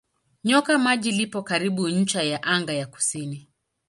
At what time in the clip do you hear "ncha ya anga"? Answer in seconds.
1.87-2.73